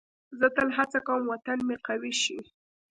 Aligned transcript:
زه 0.39 0.47
تل 0.55 0.69
هڅه 0.77 0.99
کوم 1.07 1.21
وطن 1.31 1.57
مې 1.67 1.77
قوي 1.87 2.13
شي. 2.21 2.39